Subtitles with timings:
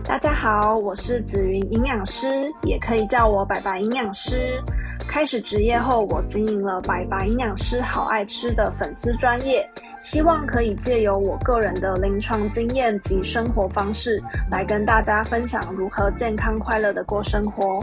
[0.00, 2.26] 大家好，我是紫云营养师，
[2.62, 4.60] 也可以叫我白白营养师。
[5.06, 9.68] 开始职业后，我经营了白白营养师好爱吃的粉丝专业，
[10.00, 14.20] 希望可以借由我个人的临床经验及生活方式，
[14.50, 17.78] 来跟大家分享如何健康快乐的过生活。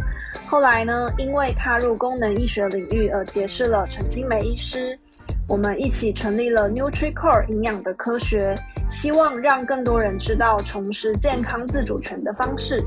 [0.48, 4.98] 后来呢，因为踏入功能医学领域而结识了陈清梅医师，
[5.50, 8.54] 我们一起成立了 NutriCore 营养的科学，
[8.92, 12.80] 希望让更多人知道重拾健康自主权的方式。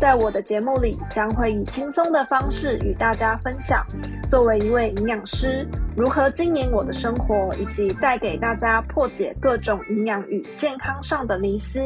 [0.00, 3.86] 在我的节目里，将会以轻松的方式与大家分享，
[4.28, 5.64] 作为一位营养师，
[5.96, 11.78] 如何经营我的生活，以及带给大家破解各种营养与健康上的迷思。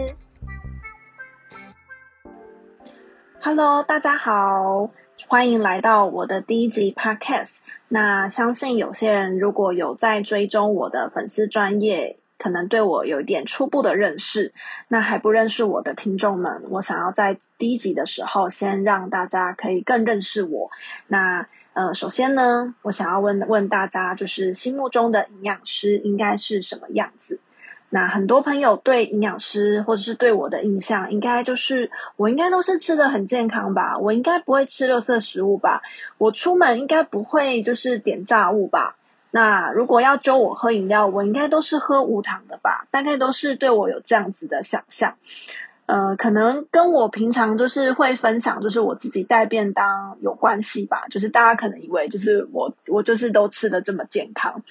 [3.43, 4.89] Hello，大家好，
[5.33, 7.61] 欢迎来到我的第一集 Podcast。
[7.89, 12.19] 那相信有些人如果有在追踪我的粉丝专业。
[12.37, 14.53] 可能对我有一点初步的认识，
[14.89, 20.71] 那还不认识我的听众们，我想要在第一集的时候先让大家可以更认识我。
[21.07, 27.39] 那呃，首先呢，我想要问问大家，就是心目中的营养师应该是什么样子？
[27.95, 33.99] 那很多朋友对营养师或者是对我的印象，应该就是我应该都是吃的很健康吧？
[33.99, 35.83] 我应该不会吃垃圾食物吧？
[36.17, 38.97] 我出门应该不会就是点炸物吧？
[39.31, 42.87] 那如果要揪我喝饮料，我应该都是喝无糖的吧？
[42.91, 45.15] 大概都是对我有这样子的想象，
[45.85, 51.05] 呃，可能跟我平常就是会分享，就是我自己带便当有关系吧。
[51.11, 54.63] 就是大家可能以为就是我我就是都吃的这么健康，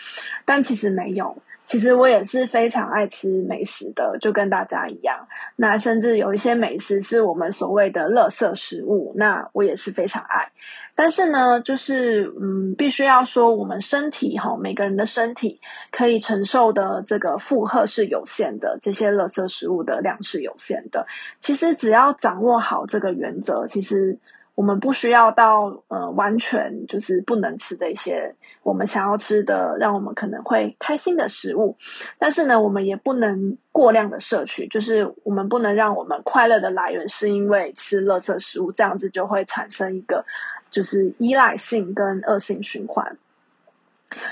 [0.43, 1.37] 但其实没有。
[1.71, 5.25] 其实我也是非常爱吃美食的，就跟大家一样。
[5.55, 10.51] 那甚至有一些美食是我们所谓的垃圾食物，那我也是非常爱。
[10.95, 15.61] 但是呢，就是嗯，必须要说，我们身体哈，每个人的身体
[15.91, 21.07] 可以承受的这个负荷是有限的，这些垃圾食物的量是有限的。
[21.39, 24.19] 其实只要掌握好这个原则，其实。
[24.53, 31.75] 我们不需要到呃完全就是不能吃的一些我们想要吃的，让我们可能会开心的食物，
[32.19, 40.23] 但是呢，我们也不能过量的摄取，就是我们不能让我们快乐的来源是因为吃垃圾食物，这样子就会产生一个
[40.69, 43.17] 就是依赖性跟恶性循环。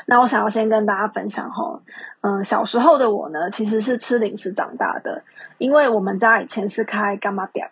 [0.05, 1.81] 那我想要先跟大家分享哈，
[2.21, 5.23] 嗯、小时候的我呢，其实是吃零食长大的，
[5.57, 7.71] 因为我们家以前是开干妈店。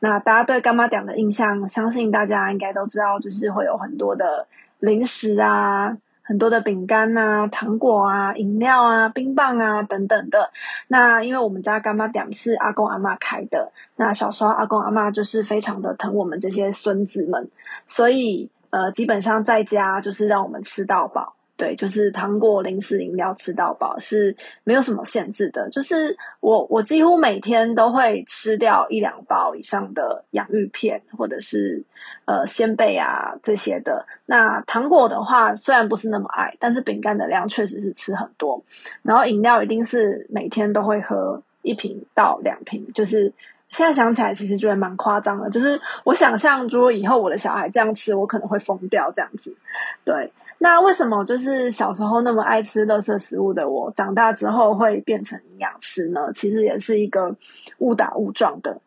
[0.00, 4.46] 那大家对干妈店的印象，相信大家应该都知道，就是会有很多的
[4.80, 10.50] 零食啊，很多的饼干啊、糖果啊、饮料啊、冰棒啊等等的。
[10.88, 17.48] 那因为我们家干妈店是阿公阿嬷开的，那小时候阿公阿嬷就是非常的疼我们这些孙子们，
[17.86, 21.35] 所以呃，基本上在家就是让我们吃到饱。
[21.56, 25.70] 对，就是糖果、零食、饮料吃到饱是没有什么限制的。
[25.70, 31.82] 就是我，我几乎每天都会吃掉一两包以上的洋芋片，或者是
[32.26, 34.04] 呃仙贝啊这些的。
[34.26, 38.62] 那糖果的话，虽然不是那么爱，但是饼干的量确实是吃很多。
[39.00, 42.86] 然后饮料一定是每天都会喝一瓶到两瓶。
[42.92, 43.32] 就是
[43.70, 45.48] 现在想起来，其实觉得蛮夸张的。
[45.48, 49.56] 就是我想象，如果以后我的小孩这样吃，我可能会疯掉这样子。
[50.04, 50.30] 对。
[50.58, 56.32] 那为什么就是小时候那么爱吃垃圾食物的我，长大之后会变成营养师呢？
[56.34, 57.36] 其实也是一个
[57.78, 58.80] 误打误撞的。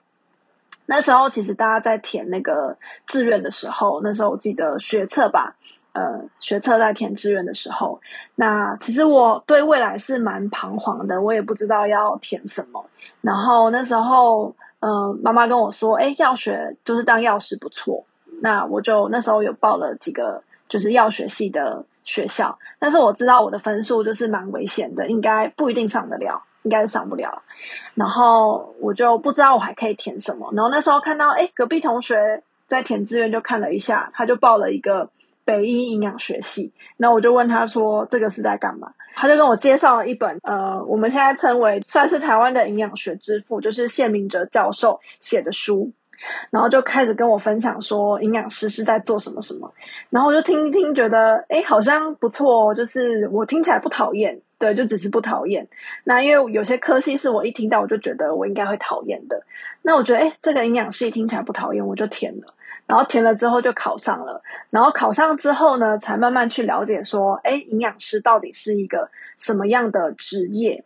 [0.87, 2.75] 那时候其实大家在填那个
[3.05, 5.55] 志愿的时候，那时候我记得学测吧，
[5.93, 8.01] 呃，学测在填志愿的时候，
[8.33, 12.83] 那其实我对未来是蛮彷徨的，我也不知道要填什么。
[13.21, 18.03] 然后那时候，嗯、呃，妈妈跟我说：“哎，药学就是当药师不错。”
[18.41, 20.41] 那我就那时候有报了几个。
[20.69, 27.41] 就是药学系的学校，但是我知道我的分数就是蛮危险的，应该不一定上得了，应该是上不了。
[27.95, 30.49] 然后我就不知道我还可以填什么。
[30.53, 35.09] 然后那时候看到，哎，隔壁同学在填志愿，就看了一下，他就报了一个
[35.43, 36.71] 北医营养学系。
[36.97, 45.91] 那我就问他说：“这个是在干嘛？”他就跟我介绍了一本，呃，我们现在称为算是台湾的营养学之父，就是谢明哲教授写的书。
[46.49, 49.73] 然后就开始跟我分享说，营养师是在做什么什么，
[50.09, 55.67] 然后我就听一听，觉得诶好像不错哦，就是我听起来不讨厌，对，就只是不讨厌。
[56.03, 59.43] 那因为有些科系是我一听到我就觉得我应该会讨厌的，
[59.81, 62.53] 那我觉得诶这个营养师一听起来不讨厌，我就填了。
[62.85, 70.83] 然后填了之后就考上了，然后考上之后呢，才慢慢去了解说，诶营养师到底是一个什么样的职业？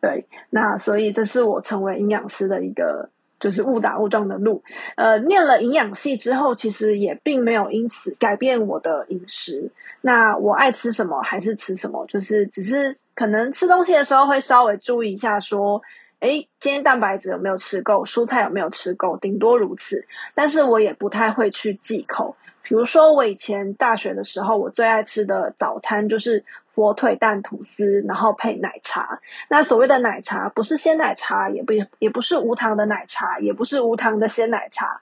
[0.00, 3.08] 对，那所以这是我成为营养师的一个。
[3.38, 4.62] 就是误打误撞的路，
[4.96, 9.70] 呃，念了营养系之后，其实也并没有因此改变我的饮食。
[10.00, 15.82] 那我爱吃什么还是吃什么，就是只是可能吃东西的时候会稍微注意一下说，说
[16.20, 18.04] 诶，今天蛋白质有没有吃够？
[18.04, 19.16] 蔬菜有没有吃够？
[19.18, 20.04] 顶多如此。
[20.34, 22.36] 但是我也不太会去忌口。
[22.62, 26.42] 比如说，我以前大学的时候，我最爱吃的早餐就是
[26.76, 29.18] 火腿蛋吐司，然后配奶茶。
[29.48, 35.00] 那所谓的奶茶，不是鲜奶茶，也不也不是无糖的奶茶，也不是无糖的鲜奶茶，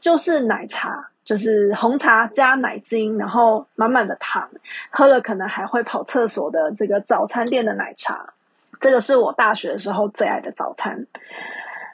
[0.00, 1.06] 就是奶茶。
[1.22, 4.50] 就是红茶加奶精，然后满满的糖，
[4.90, 8.32] 喝了可能还会跑厕所的这个早餐店的奶茶，
[8.80, 11.06] 这个是我大学的时候最爱的早餐。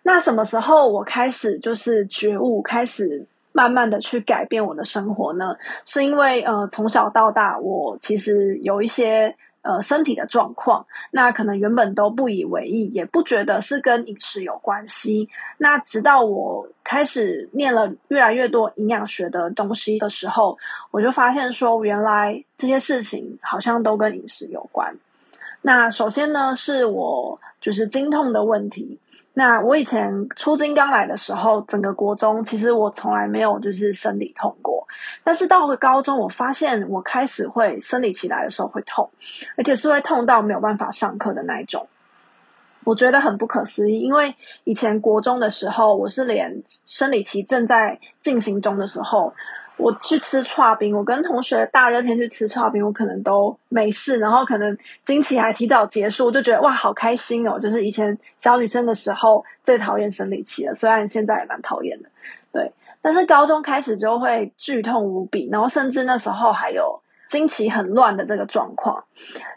[0.05, 3.27] 那什么时候我开始就是觉悟，开始
[3.57, 5.57] 慢慢的去改变我的生活呢？
[5.85, 9.35] 是因为呃从小到大，我其实有一些。
[9.69, 15.29] 呃，身体的状况，那可能原本都不以为意，也不觉得是跟饮食有关系。
[15.59, 20.57] 那直到我开始念了越来越多营养学的东西的时候，
[20.93, 24.95] 我就发现说，原来这些事情好像都跟饮食有关。
[25.63, 29.01] 那首先呢，是我就是经痛的问题。
[29.39, 34.89] 那我以前初经刚来的时候，整个国中其实我从来没有就是生理痛过，
[35.23, 39.11] 但是到了高中，我发现我开始会生理期来的时候会痛，
[39.59, 41.87] 而且是会痛到没有办法上课的那一种，
[42.85, 44.01] 我觉得很不可思议。
[44.01, 44.35] 因为
[44.65, 49.35] 以前国中的时候，我是连生理期正在进行中的时候。
[49.77, 57.59] 我去吃剉冰，我跟同学大热天去吃剉冰，我可能都没事，然后可能经期还提早结束，我就觉得哇，好开心哦！
[57.59, 62.09] 就是以前小女生的时候最讨厌生理期了，虽然现在也蛮讨厌的，
[62.53, 62.73] 对。
[63.03, 69.05] 但是高中开始就会剧痛无比，然后甚至那时候还有经期很乱的这个状况，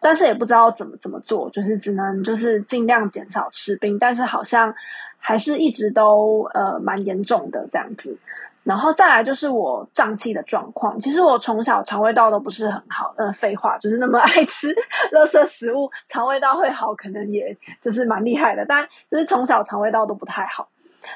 [0.02, 4.76] 但是也不知道怎么怎么做，就是只能就是尽量减少吃冰，但是好像
[5.18, 8.16] 还是一直都呃蛮严重的这样子。
[8.64, 11.00] 然后再来就是我胀气的状况。
[11.00, 14.74] 其实我从小肠胃道都不是很好，呃，废话，就是那么 爱吃
[15.12, 18.66] 垃圾食物，肠胃道会好，可能也就是蛮厉害的。
[18.68, 20.68] 但就是从小肠胃道都不太好。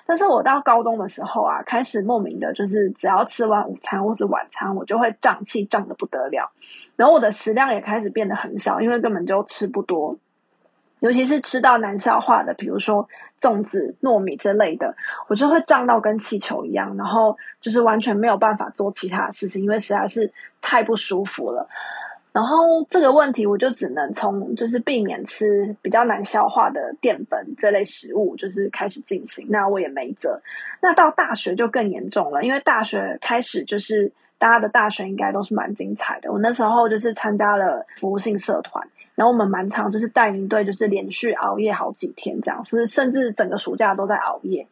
[0.06, 6.50] 但是我到高中的时候啊，开始莫名的，就是只要吃完午餐或是晚餐，我就会胀气，胀得不得了。
[6.96, 10.18] 然后我的食量也开始变得很小，因为根本就吃不多。
[11.04, 13.06] 尤其是吃到难消化的，比如说
[13.42, 14.96] 粽子、糯米之类的，
[15.28, 21.68] 我就会胀到跟气球一样，然后就是完全没有办法做其他的事情，因为实在是太不舒服了。
[22.32, 29.46] 然后这个问题，我就只能从就是避免吃比较难消化的淀粉这类食物，就是开始进行。
[29.50, 30.42] 那我也没辙。
[30.82, 36.32] 那到大学就更严重了，因为大学开始就是大家的大学应该都是蛮精彩的。
[36.32, 38.88] 我那时候就是参加了服务性社团。
[39.16, 44.68] 然后我们蛮常就是带领队，就是连续熬夜好几天这样，是甚至整个暑假都在熬夜。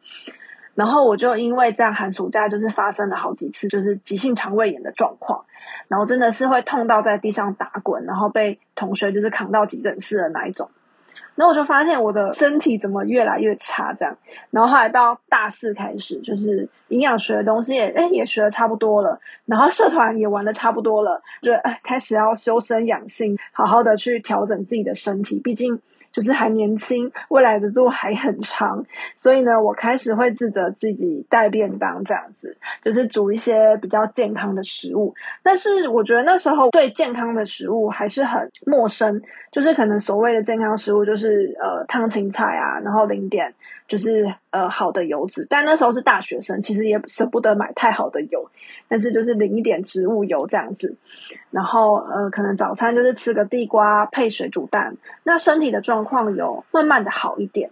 [0.74, 5.44] 然后我就因为这样寒暑假就是发生了好几次就是急性肠胃炎的状况，
[5.88, 10.70] 然后真的是会痛到在地上打滚，然后被同学就是扛到急诊室的那一种。
[11.34, 14.16] 然后我就发现我的身体怎么越来越差，这样。
[14.50, 25.80] 然后后来到大四开始，就是营养学的东西也诶也学的差不多了，然后社团也玩的差不多了，就哎开始要修身养性，好好的去调整自己的身体，毕竟。
[26.12, 28.84] 就是还年轻，未来的路还很长，
[29.16, 35.14] 所以呢，我开始会自责自己带便当这样子，就是煮一些比较健康的食物。
[35.42, 39.22] 但是我觉得那时候对健康的食物还是很陌生，
[39.52, 43.54] 就是可能所谓的健康食物就是呃烫青菜啊，然后淋点
[43.86, 45.46] 就是呃好的油脂。
[45.48, 48.50] 但那时候是大学生，其实也舍不得买太好的油，
[48.88, 50.96] 但是就是淋一点植物油这样子。
[51.50, 56.22] 然后呃可能早餐就是吃个地瓜配水煮蛋，那身体的状况。
[56.32, 57.68] 有慢慢的好一点，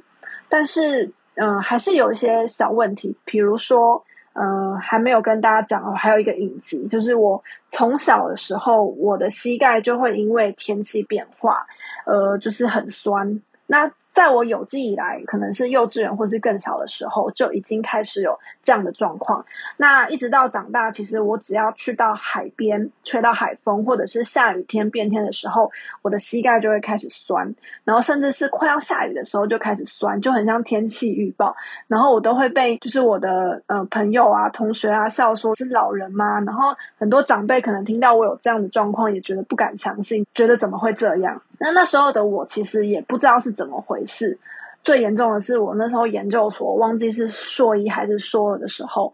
[0.51, 11.67] 但是嗯、呃，还是有一些小问题，比如说嗯、呃，还没有跟大家讲哦，还有一个隐疾，就是我从小的时候，我的膝盖就会因为天气变化，
[12.07, 13.41] 呃，就是很酸。
[13.67, 19.43] 那在我有记以来，可能是幼稚园或是更小的时候，就已经开始有这样的状况。
[19.79, 25.73] 那一直到长大，其实我只要去到海边，吹到海风，或者是下雨天变天的时候，
[26.03, 31.57] 我的膝盖就会开始酸，然后甚至是快要下雨的时候就开始酸，就很像天气预报。
[31.89, 36.39] 然后我都会被就是我的呃朋友啊、同学啊笑说是老人吗？
[36.41, 41.41] 然后很多长辈可能听到我有这样的状况，也觉得不敢相信，觉得怎么会这样？
[41.63, 44.39] 那那时候的我其实也不知道是怎么回事。
[44.83, 49.13] 最严重的是我那时候研究所，忘记是硕一还是硕二的时候，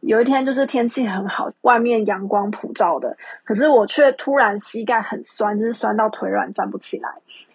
[0.00, 7.08] 有一天就是天气很好，外面阳光普照的，可是我却突然膝盖很酸，就是酸到腿软站不起来。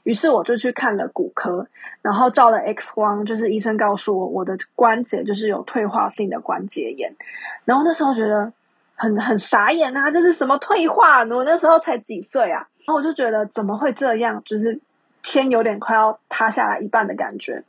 [0.04, 1.68] 于是我就去看了骨科，
[2.02, 7.14] 然后照了 X 光，就是医生告诉我我的关节就是有退化性的关节炎。
[7.66, 8.54] 然后那时候觉得
[8.96, 11.20] 很很傻眼啊，就是什么退化？
[11.26, 12.66] 我那时候才几岁啊？
[12.86, 14.42] 然后我就觉得怎么会这样？
[14.46, 14.80] 就是。
[15.24, 17.62] 天有点快要塌下来一半的感觉，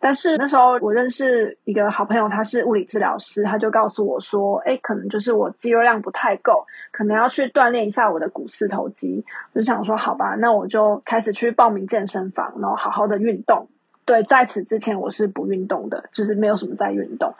[0.00, 9.22] 但是那时候我认识一个好朋友，他是物理治疗师，他就告诉我说：“哎，可能就是我肌肉量不太够，可能要去锻炼一下我的股四头肌。”
[9.52, 13.68] 我就想说：“好吧，那我就开始去报名健身房，然后好好的运动。”
[14.06, 17.34] 对，在此之前我是不运动的，就是没有什么在运动。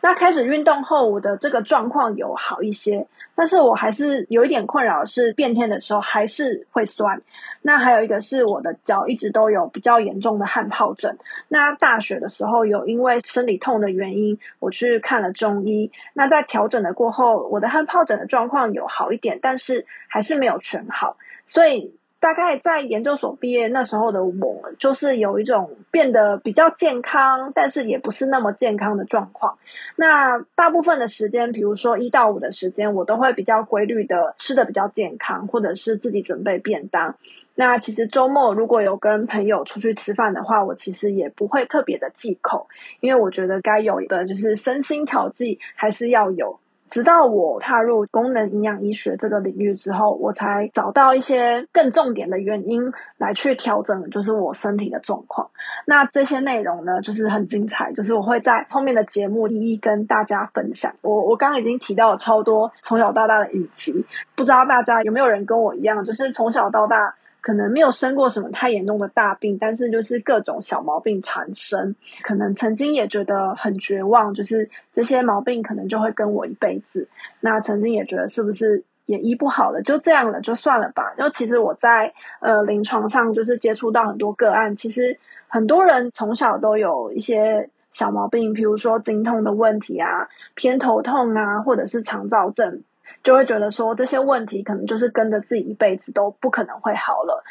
[0.00, 7.20] 那开始运动后，我的这个状况有好一些，但是我还是有一点困扰，是变天的时候还是会酸。
[7.62, 11.16] 那还有一个是我的脚一直都有比较严重的汗疱疹。
[11.48, 15.90] 那大学的时候有因为生理痛的原因，我去看了中医。
[16.14, 21.96] 那在调整了过后，我的汗疱疹的状况有好一点，但是还是没有全好，所以。
[22.22, 29.58] 大概在研究所毕业那时候的我，就是有一种变得比较健康，但是也不是那么健康的状况。
[29.96, 37.16] 那大部分的时间，比如说一到五的时间，我都会比较规律的吃的比较健康，或者是自己准备便当。
[37.56, 42.68] 那其实周末如果有跟朋友出去吃饭的话，我其实也不会特别的忌口，
[43.00, 46.60] 因为我觉得该有的就是身心调剂还是要有。
[46.92, 55.48] 直到我踏入功能营养医学这个领域之后，我才找到一些更重点的原因来去调整，就是我身体的状况。
[55.86, 60.92] 那这些内容呢，就是很精彩，就是我会在后面的节目一一跟大家分享。
[61.00, 64.04] 我我刚刚已经提到了超多从小到大的隐疾，
[64.36, 67.14] 不知道大家有没有人跟我一样，就是从小到大。
[67.42, 77.08] 可能没有生过什么太严重的大病，但是就是各种小毛病缠身，可能曾经也觉得很绝望，就是这些毛病可能就会跟我一辈子。
[77.40, 81.12] 那曾经也觉得是不是也医不好了，就这样了，就算了吧。
[81.18, 85.18] 因为其实我在呃临床上就是接触到很多个案，其实
[85.48, 92.82] 很多人从小都有一些小毛病，比如说经痛的问题啊，偏头痛啊，或者是肠躁症。
[93.22, 97.44] 就会觉得说这些问题可能就是跟着自己一辈子都不可能会好了，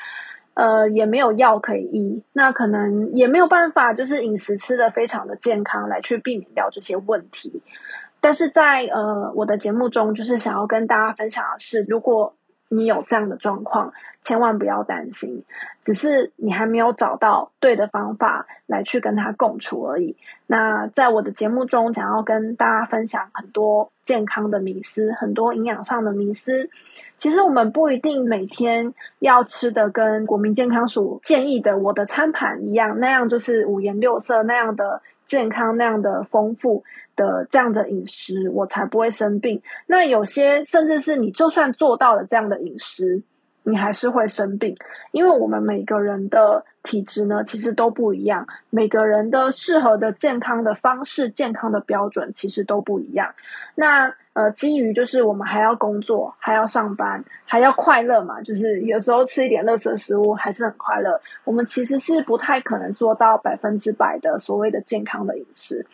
[0.53, 7.61] 呃，也没有药可以医，那可能也没有办法，就是饮食吃得非常的健康来去避免掉这些问题。
[8.19, 12.35] 但是在呃我的节目中，就是想要跟大家分享的是，如果
[12.69, 15.43] 你有这样的状况，千万不要担心，
[15.83, 20.15] 只是你还没有找到对的方法来去跟他共处而已。
[20.51, 26.69] 那在我的节目中，想要跟大家分享很多健康的迷思，很多营养上的迷思。
[27.17, 36.83] 其实我们不一定每天要吃的跟国民健康署建议的我的餐盘一样，那样就是五颜六色，那样的健康，那样的丰富。
[37.13, 39.61] 的这样的饮食，我才不会生病。
[39.85, 43.21] 那有些甚至是你就算做到了这样的饮食，
[43.63, 44.75] 你还是会生病，
[45.11, 53.33] 因为我们每个人的体质呢，其实都不一样，每个人的适合的健康的方式、健康的标准其实都不一样。
[53.75, 61.19] 那呃，基于就是我们还要工作，还要上班，还要快乐嘛，就是有时候吃一点垃圾食物还是很快乐。
[61.43, 65.85] 我们其实是不太可能做到百分之百的所谓的健康的饮食。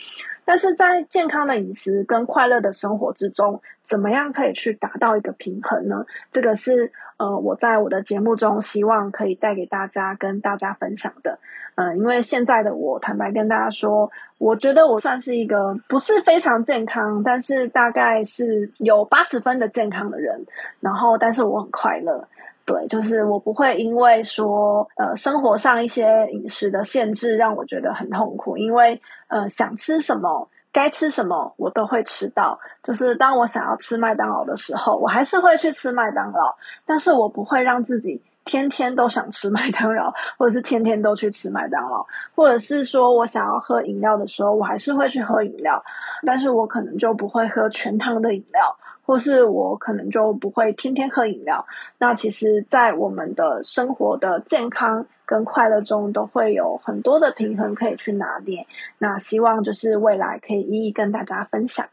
[0.46, 6.06] 但是在健康的饮食跟快乐的生活之中，怎么样可以去达到一个平衡呢？
[6.32, 11.40] 这个是呃，我在我的节目中希望可以带给大家跟大家分享的。
[11.76, 20.46] 嗯、呃，因为现在的我，坦白跟大家说，我觉得我算是一个不是非常健康，但是大概是有八十分的健康的人。
[20.80, 22.28] 然后，但是我很快乐。
[22.66, 32.60] 对，就是我不会因为说呃生活上一些饮食的限制让我觉得很痛苦，因为呃想吃什么该吃什么我都会吃到。
[32.84, 36.56] 就是当我想要吃麦当劳的时候，我还是会去吃麦当劳，
[36.86, 42.06] 但是我不会让自己天天都想吃麦当劳， 或者是天天都去吃麦当劳，
[42.36, 45.84] 或者是说我想要喝饮料的时候，我还是会去喝饮料，
[46.24, 48.78] 但是我可能就不会喝全糖的饮料。
[49.08, 51.66] 或是我可能就不会天天喝饮料。
[51.98, 58.66] 那其实，在我们的生活的健康跟快乐中，都会有很多的平衡可以去拿捏。
[58.98, 61.86] 那希望就是未来可以一一跟大家分享。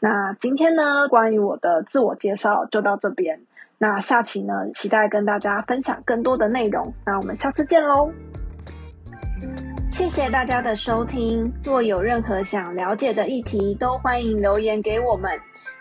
[0.00, 3.40] 那今天呢，关于我的自我介绍就到这边。
[3.78, 6.92] 那下期呢，期待跟大家分享更多的内容。
[7.06, 8.10] 那我们下次见喽！
[9.88, 11.50] 谢谢大家的收听。
[11.64, 15.30] 若有任何想了解的议题，都欢迎留言给我们。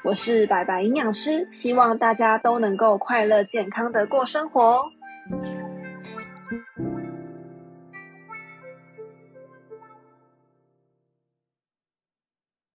[0.04, 4.84] 我是白白营养师，希望大家都能够快乐健康的过生活哦。